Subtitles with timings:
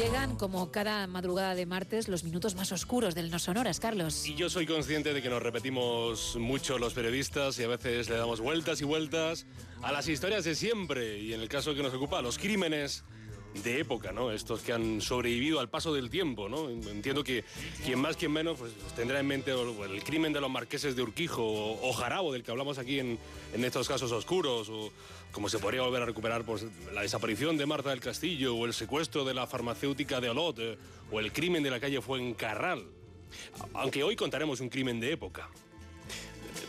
[0.00, 4.24] Llegan, como cada madrugada de martes, los minutos más oscuros del No Sonoras, Carlos.
[4.26, 8.16] Y yo soy consciente de que nos repetimos mucho los periodistas y a veces le
[8.16, 9.44] damos vueltas y vueltas
[9.82, 11.18] a las historias de siempre.
[11.18, 13.04] Y en el caso que nos ocupa, los crímenes
[13.54, 14.30] de época, ¿no?
[14.30, 16.70] Estos que han sobrevivido al paso del tiempo, ¿no?
[16.70, 17.44] Entiendo que
[17.84, 21.42] quien más, quien menos, pues tendrá en mente el crimen de los marqueses de Urquijo
[21.44, 23.18] o, Jarabo, del que hablamos aquí en,
[23.52, 24.92] en, estos casos oscuros, o
[25.32, 28.72] como se podría volver a recuperar pues, la desaparición de Marta del Castillo, o el
[28.72, 30.78] secuestro de la farmacéutica de Olot, eh,
[31.10, 32.84] o el crimen de la calle Fuencarral.
[33.74, 35.50] Aunque hoy contaremos un crimen de época.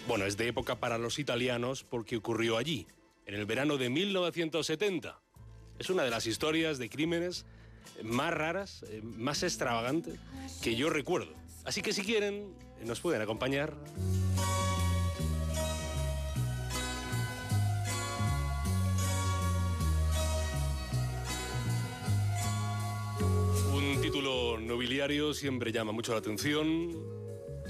[0.07, 2.87] Bueno, es de época para los italianos porque ocurrió allí,
[3.25, 5.21] en el verano de 1970
[5.81, 7.43] es una de las historias de crímenes
[8.03, 10.19] más raras, eh, más extravagantes
[10.61, 11.33] que yo recuerdo.
[11.65, 12.53] Así que si quieren,
[12.85, 13.75] nos pueden acompañar.
[23.73, 27.10] Un título nobiliario siempre llama mucho la atención.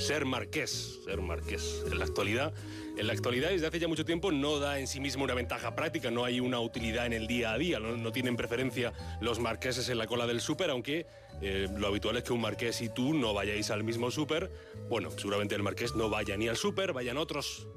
[0.02, 1.84] Ser marqués, ser marqués.
[1.86, 2.54] En la actualidad
[2.98, 5.76] en la actualidad, desde hace ya mucho tiempo, no da en sí mismo una ventaja
[5.76, 9.90] práctica, no hay una utilidad en el día a día, no, tienen preferencia los marqueses
[9.90, 11.06] en la cola del súper, aunque
[11.42, 14.52] eh, lo habitual es que un marqués y tú no vayáis al mismo súper.
[14.90, 17.68] Bueno, seguramente el marqués no vaya ni al súper, vayan otros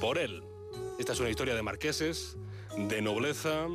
[0.00, 0.42] por él.
[0.98, 2.36] Esta es una historia de marqueses,
[2.76, 3.66] de nobleza,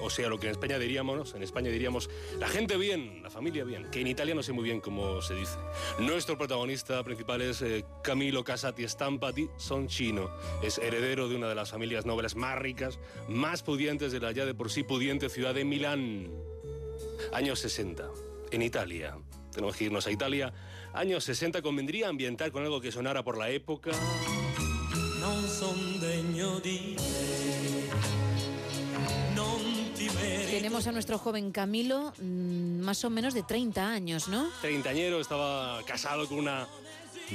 [0.00, 3.64] o sea, lo que en España diríamos, en España diríamos, la gente bien, la familia
[3.64, 5.56] bien, que en Italia no sé muy bien cómo se dice.
[5.98, 10.30] Nuestro protagonista principal es eh, Camilo Casati Stampati Soncino.
[10.62, 14.44] Es heredero de una de las familias nobles más ricas, más pudientes de la ya
[14.44, 16.30] de por sí pudiente ciudad de Milán.
[17.32, 18.10] Años 60,
[18.50, 19.16] en Italia.
[19.52, 20.52] Tenemos que irnos a Italia.
[20.92, 23.92] Años 60 convendría ambientar con algo que sonara por la época.
[25.20, 26.00] No son
[30.54, 34.48] tenemos a nuestro joven Camilo, mm, más o menos de 30 años, ¿no?
[34.60, 36.68] Treintañero, estaba casado con una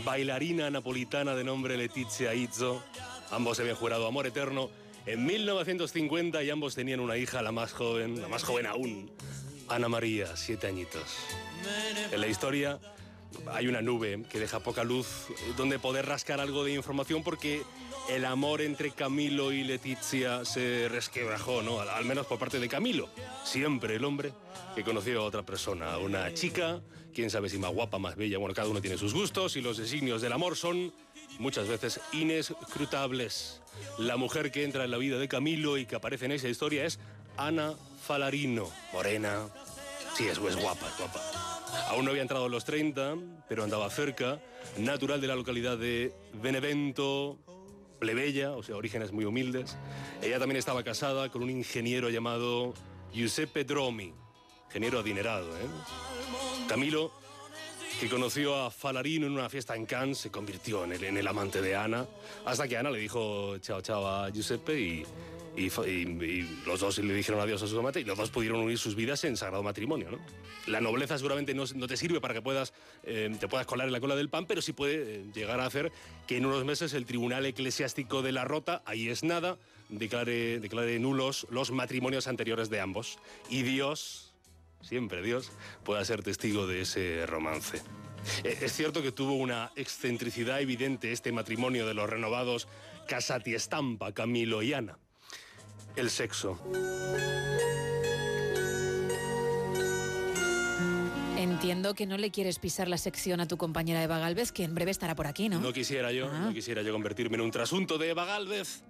[0.06, 2.82] bailarina napolitana de nombre Letizia Izzo.
[3.32, 4.70] Ambos se habían jurado amor eterno
[5.06, 9.12] en 1950 y ambos tenían una hija, la más joven, la más joven aún,
[9.68, 11.04] Ana María, siete añitos.
[12.14, 12.80] En la historia
[13.52, 17.64] hay una nube que deja poca luz donde poder rascar algo de información porque
[18.10, 21.80] el amor entre Camilo y Letizia se resquebrajó, ¿no?
[21.80, 23.10] Al, menos por parte de Camilo.
[23.44, 24.34] Siempre el hombre
[24.76, 26.82] que conoció a otra persona, una chica,
[27.14, 29.78] quién sabe si más guapa, más bella, bueno, cada uno tiene sus gustos y los
[29.78, 30.92] designios del amor son
[31.38, 33.62] muchas veces inescrutables.
[33.98, 36.86] La mujer que entra en la vida de Camilo y que aparece en esa historia
[36.86, 37.00] es
[37.38, 37.74] Ana
[38.06, 39.48] Falarino, morena.
[40.20, 41.22] Sí, es, es guapa, es guapa.
[41.92, 43.16] Aún no había entrado a los 30,
[43.48, 44.42] pero andaba cerca,
[44.78, 47.40] natural de la localidad de Benevento,
[48.00, 49.78] plebeya, o sea, orígenes muy humildes.
[50.22, 52.74] Ella también estaba casada con un ingeniero llamado
[53.14, 54.14] Giuseppe Dromi,
[54.66, 55.58] ingeniero adinerado.
[55.58, 55.68] ¿eh?
[56.68, 57.14] Camilo,
[58.02, 61.28] que conoció a Falarino en una fiesta en Cannes, se convirtió en el, en el
[61.30, 62.06] amante de Ana,
[62.46, 65.06] hasta que Ana le dijo chao chao a Giuseppe y
[65.60, 68.96] y, los dos le dijeron adiós a su amante y los dos pudieron unir sus
[68.96, 70.10] vidas en sagrado matrimonio.
[70.12, 70.20] ¿no?
[70.68, 74.00] La nobleza seguramente no, te sirve para que puedas, eh, te puedas colar en la
[74.00, 75.92] cola del pan, pero sí puede eh, llegar a hacer
[76.28, 79.58] que en unos meses el Tribunal Eclesiástico de la Rota, ahí es nada,
[79.90, 83.20] declare, declare nulos los matrimonios anteriores de ambos.
[83.50, 84.34] Y Dios,
[84.82, 85.52] siempre Dios,
[85.84, 87.82] pueda ser testigo de ese romance.
[88.44, 92.68] Eh, es cierto que tuvo una excentricidad evidente este matrimonio de los renovados
[93.08, 95.00] Casati Estampa, Camilo y Ana
[95.96, 96.60] el sexo.
[101.38, 104.76] Entiendo que no le quieres pisar la sección a tu compañera Eva Galvez, que en
[104.76, 105.60] breve estará por aquí, ¿no?
[105.60, 106.54] No quisiera yo, no ah.
[106.54, 108.84] quisiera yo convertirme en un trasunto de Eva Galvez.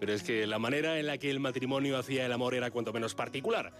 [0.00, 2.92] Pero es que la manera en la que el matrimonio hacía el amor era cuanto
[2.92, 3.72] menos particular.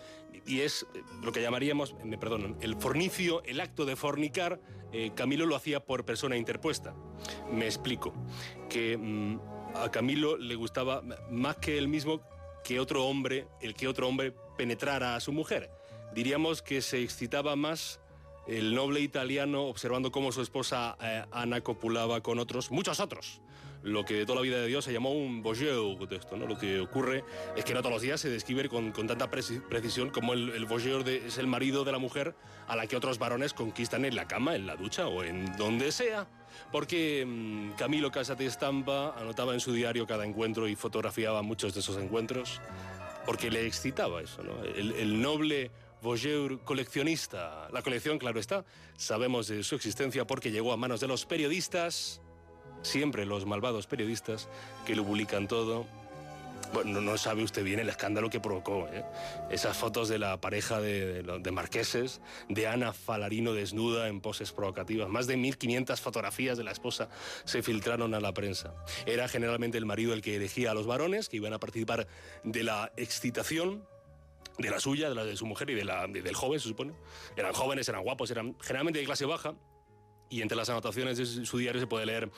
[0.47, 4.61] Y es eh, lo que llamaríamos, me perdonan, el fornicio, el acto de fornicar,
[4.93, 6.95] eh, Camilo lo hacía por persona interpuesta.
[7.51, 8.15] Me explico.
[8.69, 9.41] Que mm,
[9.75, 12.21] a Camilo le gustaba más que él mismo
[12.63, 15.71] que otro hombre, el que otro hombre penetrara a su mujer.
[16.15, 18.01] Diríamos que se excitaba más
[18.47, 23.41] el noble italiano observando cómo su esposa eh, Ana copulaba con otros, muchos otros.
[23.83, 26.47] Lo que de toda la vida de Dios se llamó un voyeur de esto, ¿no?
[26.47, 27.25] Lo que ocurre
[27.57, 30.69] es que no todos los días se describe con, tanta precisión como el, el
[31.09, 32.37] es el marido de la mujer
[32.69, 35.91] a la que otros varones conquistan en la cama, en la ducha o en donde
[35.91, 36.29] sea.
[36.71, 41.81] Porque mm, Camilo Casate Estampa anotaba en su diario cada encuentro y fotografiaba muchos de
[41.81, 42.61] esos encuentros
[43.27, 44.65] porque le excitaba eso, ¿no?
[44.65, 45.71] el noble
[46.03, 47.69] Voyeur coleccionista.
[47.73, 48.65] La colección, claro está,
[48.97, 52.21] sabemos de su existencia porque llegó a manos de los periodistas,
[52.83, 54.49] siempre los malvados periodistas,
[54.85, 55.87] que lo publican todo.
[56.75, 58.89] Bueno, no sabe usted bien el escándalo que provocó.
[58.91, 59.05] ¿eh?
[59.51, 65.09] Esas fotos de la pareja de, de, marqueses, de Ana Falarino desnuda en poses provocativas.
[65.09, 67.11] Más de 1.500 fotografías de la esposa
[67.45, 68.75] se filtraron a la prensa.
[69.07, 72.09] Era generalmente el marido el que elegía a los varones que iban a participar
[72.43, 73.87] de la excitación
[74.59, 76.93] de la suya, de la de su mujer y de la, del joven, se supone.
[77.37, 79.55] Eran jóvenes, eran guapos, eran generalmente de clase baja.
[80.29, 82.31] Y entre las anotaciones de su diario se puede leer,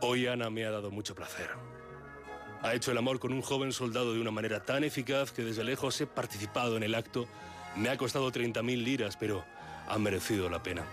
[0.00, 1.48] hoy Ana me ha dado mucho placer.
[2.62, 5.64] Ha hecho el amor con un joven soldado de una manera tan eficaz que desde
[5.64, 7.26] lejos he participado en el acto.
[7.76, 9.44] Me ha costado 30.000 liras, pero
[9.88, 10.84] ha merecido la pena.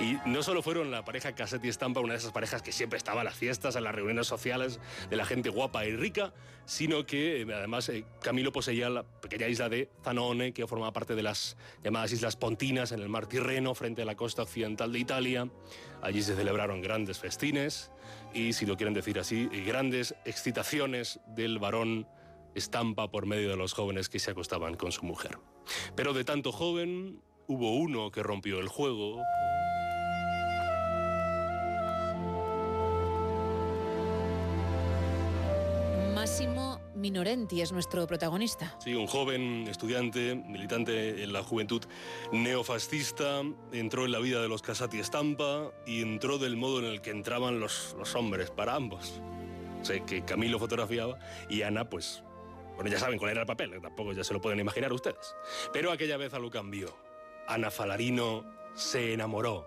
[0.00, 3.22] Y no solo fueron la pareja Cassetti Estampa, una de esas parejas que siempre estaba
[3.22, 4.78] en las fiestas, en las reuniones sociales
[5.10, 6.32] de la gente guapa y rica,
[6.66, 11.16] sino que eh, además eh, Camilo poseía la pequeña isla de Zanone, que formaba parte
[11.16, 15.00] de las llamadas Islas Pontinas en el mar Tirreno, frente a la costa occidental de
[15.00, 15.48] Italia.
[16.00, 17.90] Allí se celebraron grandes festines
[18.32, 22.06] y, si lo quieren decir así, grandes excitaciones del varón
[22.54, 25.38] Estampa por medio de los jóvenes que se acostaban con su mujer.
[25.96, 29.22] Pero de tanto joven, hubo uno que rompió el juego.
[36.98, 38.76] Minorenti es nuestro protagonista.
[38.80, 41.82] Sí, un joven estudiante, militante en la juventud
[42.32, 43.42] neofascista,
[43.72, 47.10] entró en la vida de los Casati Estampa y entró del modo en el que
[47.10, 49.22] entraban los, los hombres para ambos.
[49.82, 51.18] Sé que Camilo fotografiaba
[51.48, 52.24] y Ana, pues,
[52.74, 55.36] bueno, ya saben cuál era el papel, tampoco ya se lo pueden imaginar ustedes.
[55.72, 56.96] Pero aquella vez algo cambió.
[57.46, 59.66] Ana Falarino se enamoró.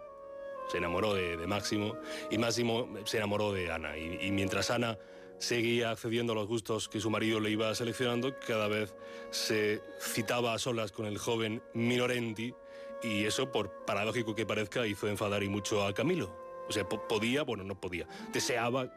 [0.69, 1.95] Se enamoró de, de Máximo
[2.29, 3.97] y Máximo se enamoró de Ana.
[3.97, 4.97] Y, y mientras Ana
[5.41, 8.93] seguía accediendo a los gustos que su marido le iba seleccionando, cada vez
[9.31, 12.53] se citaba a solas con el joven Minorenti
[13.01, 16.31] y eso, por paradójico que parezca, hizo enfadar y mucho a Camilo.
[16.69, 18.87] O sea, podía, bueno, no podía, deseaba,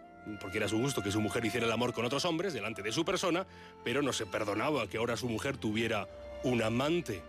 [0.41, 2.93] porque era su gusto, que su mujer hiciera el amor con otros hombres delante de
[2.93, 3.47] su persona,
[3.83, 6.07] pero no se perdonaba que ahora su mujer tuviera
[6.43, 7.23] un amante.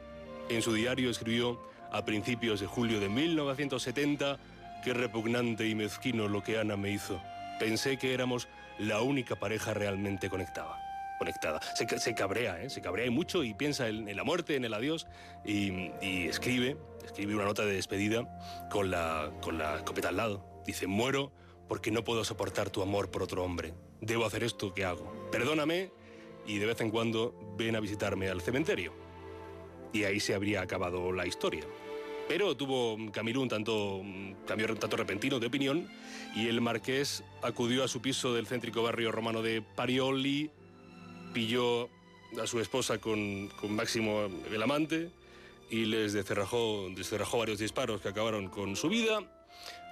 [0.49, 1.57] En su diario escribió
[1.89, 4.37] a principios de julio de 1970,
[4.83, 7.21] qué repugnante y mezquino lo que Ana me hizo.
[7.57, 10.81] Pensé que éramos la única pareja realmente conectada.
[11.17, 11.61] Conectada.
[11.75, 12.69] Se, cabrea, ¿eh?
[12.69, 15.07] se cabrea mucho y piensa en, la muerte, en el adiós
[15.45, 18.27] y, y, escribe, escribe una nota de despedida
[18.69, 20.45] con la, con escopeta al lado.
[20.65, 21.31] Dice, muero
[21.69, 23.73] porque no puedo soportar tu amor por otro hombre.
[24.01, 25.29] Debo hacer esto que hago.
[25.31, 25.91] Perdóname
[26.45, 28.93] y de vez en cuando ven a visitarme al cementerio.
[29.93, 31.63] Y ahí se habría acabado la historia.
[32.27, 35.87] Pero tuvo Camilo un tanto, un cambio un tanto repentino de opinión
[36.35, 40.49] y el marqués acudió a su piso del céntrico barrio romano de Parioli,
[41.33, 41.87] pilló
[42.41, 45.11] a su esposa con, con Máximo el amante
[45.69, 49.19] y les descerrajó, descerrajó varios disparos que acabaron con su vida.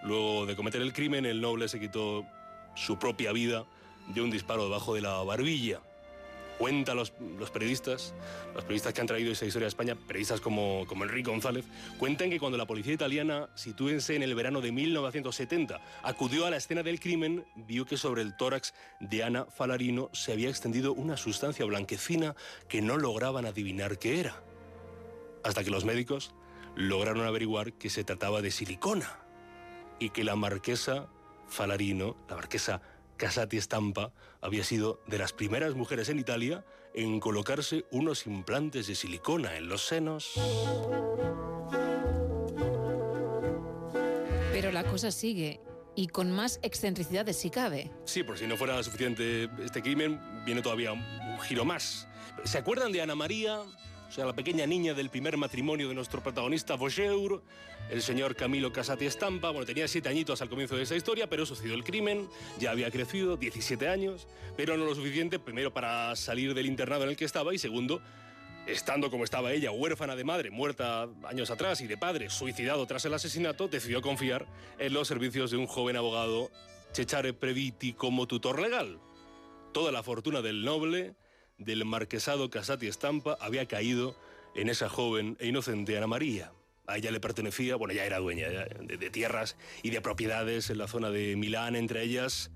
[0.04, 2.26] Luego de cometer el crimen, el noble se quitó
[2.76, 3.66] su propia vida
[4.08, 5.82] de un disparo debajo de la barbilla
[6.58, 8.14] cuentan los, los, periodistas,
[8.54, 11.66] los periodistas que han traído esa historia a España, periodistas como, como Enrique González,
[11.98, 16.58] cuentan que cuando la policía italiana, sitúense en el verano de 1970, acudió a la
[16.58, 21.18] escena del crimen, vio que sobre el tórax de Ana Falarino se había extendido una
[21.18, 22.36] sustancia blanquecina
[22.68, 24.42] que no lograban adivinar qué era.
[25.44, 26.34] Hasta que los médicos
[26.76, 29.20] lograron averiguar que se trataba de silicona
[30.00, 31.08] y que la marquesa
[31.48, 32.82] Falarino, la marquesa
[33.24, 34.12] Casati Stampa
[34.42, 39.70] había sido de las primeras mujeres en Italia en colocarse unos implantes de silicona en
[39.70, 40.34] los senos.
[44.52, 45.62] Pero la cosa sigue
[45.96, 47.92] y con más excentricidades si cabe.
[48.04, 52.10] Sí, por si no fuera suficiente este crimen, viene todavía un, giro más.
[52.44, 53.62] ¿Se acuerdan de Ana María?
[54.14, 57.42] Sea, la pequeña niña del primer matrimonio de nuestro protagonista Vogeur,
[57.90, 59.50] el señor Camilo Casati Estampa.
[59.50, 62.30] Bueno, tenía siete añitos al comienzo de esa historia, pero sucedió el crimen,
[62.60, 67.10] ya había crecido, 17 años, pero no lo suficiente, primero para salir del internado en
[67.10, 68.04] el que estaba y segundo,
[68.68, 73.06] estando como estaba ella, huérfana de madre, muerta años atrás, y de padre, suicidado tras
[73.06, 74.46] el asesinato, decidió confiar
[74.78, 76.52] en los servicios de un joven abogado,
[76.94, 79.00] Cecare Previti, como tutor legal.
[79.74, 81.16] Toda la fortuna del noble,
[81.58, 84.16] del marquesado Casati Estampa, había caído
[84.56, 86.52] en esa joven e inocente Ana María.
[86.86, 90.88] A ella le pertenecía, bueno, ya era dueña de, tierras y de propiedades en la
[90.88, 92.52] zona de Milán, entre ellas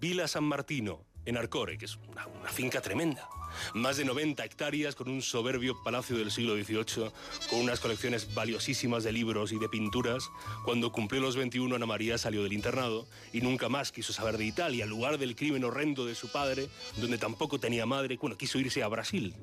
[0.00, 3.28] Villa San Martino, en Arcore, que es una, finca tremenda.
[3.74, 7.10] Más de 90 hectáreas con un soberbio palacio del siglo XVIII,
[7.48, 10.30] con unas colecciones valiosísimas de libros y de pinturas.
[10.64, 14.46] Cuando cumplió los 21, Ana María salió del internado y nunca más quiso saber de
[14.46, 18.16] Italia, lugar del crimen horrendo de su padre, donde tampoco tenía madre.
[18.20, 19.34] Bueno, quiso irse a Brasil.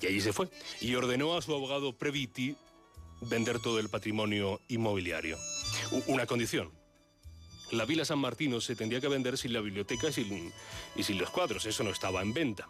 [0.00, 0.48] Y allí se fue.
[0.80, 2.56] Y ordenó a su abogado Previti
[3.20, 5.38] vender todo el patrimonio inmobiliario.
[6.06, 6.70] Una condición,
[7.70, 10.52] la Villa San Martino se tendría que vender sin la biblioteca y sin,
[10.94, 11.64] y sin los cuadros.
[11.66, 12.68] Eso no estaba en venta.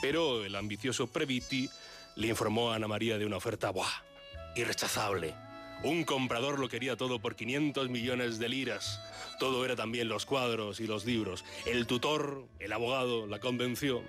[0.00, 1.68] Pero el ambicioso Previti
[2.16, 4.02] le informó a Ana María de una oferta ¡buah!
[4.56, 5.34] irrechazable.
[5.82, 9.00] Un comprador lo quería todo por 500 millones de liras.
[9.38, 11.44] Todo era también los cuadros y los libros.
[11.64, 14.02] El tutor, el abogado, la convenció.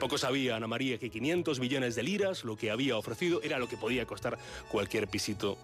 [0.00, 3.68] Poco sabía Ana María que 500 millones de liras, lo que había ofrecido, era lo
[3.68, 4.38] que podía costar
[4.70, 5.58] cualquier pisito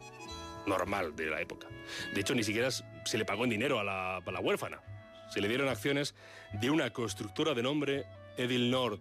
[0.67, 1.69] normal de la época.
[2.15, 4.83] De hecho, ni siquiera se le pagó en dinero a la, a la huérfana.
[5.33, 6.15] Se le dieron acciones
[6.61, 8.05] de una constructora de nombre
[8.37, 9.01] Edil Nord.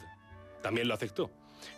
[0.62, 1.32] También lo aceptó.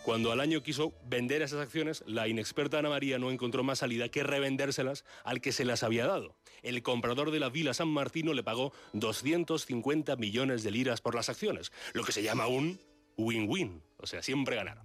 [0.03, 4.09] Cuando al año quiso vender esas acciones, la inexperta Ana María no encontró más salida
[4.09, 6.35] que revendérselas al que se las había dado.
[6.61, 11.29] El comprador de la Vila San Martino le pagó 250 millones de liras por las
[11.29, 12.79] acciones, lo que se llama un
[13.17, 14.81] win-win, o sea, siempre ganar.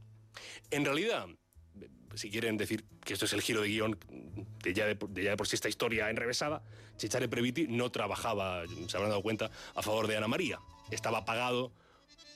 [0.71, 1.27] En realidad,
[2.15, 3.99] si quieren decir que esto es el giro de guion
[4.63, 6.63] de ya de, por sí esta historia enrevesada,
[6.99, 10.59] Cesare Previti no trabajaba, se habrán dado cuenta, a favor de Ana María.
[10.91, 11.73] Estaba pagado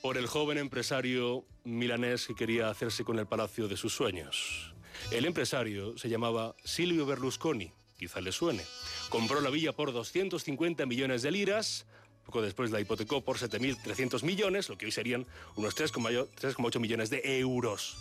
[0.01, 4.73] por el joven empresario milanés que quería hacerse con el palacio de sus sueños.
[5.11, 8.63] El empresario se llamaba Silvio Berlusconi, quizá le suene.
[9.09, 11.85] Compró la villa por 250 millones de liras,
[12.25, 17.39] poco después la hipotecó por 7.300 millones, lo que hoy serían unos 3,8 millones de
[17.39, 17.97] euros.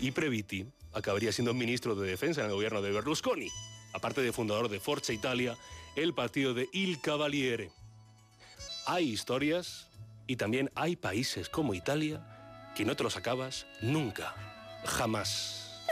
[0.00, 3.48] Y Previti acabaría siendo ministro de Defensa en el gobierno de Berlusconi,
[3.92, 5.56] aparte de fundador de Forza Italia,
[5.96, 7.70] el partido de Il Cavaliere.
[8.86, 9.88] Hay historias
[10.28, 12.22] y también hay países como Italia
[12.76, 14.34] que no te los acabas nunca,
[14.84, 15.82] jamás.